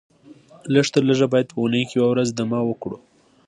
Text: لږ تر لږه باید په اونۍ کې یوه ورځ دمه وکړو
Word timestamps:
لږ 0.73 0.85
تر 0.93 1.03
لږه 1.09 1.27
باید 1.33 1.47
په 1.49 1.57
اونۍ 1.61 1.83
کې 1.89 1.95
یوه 1.99 2.09
ورځ 2.11 2.29
دمه 2.31 2.59
وکړو 2.65 2.97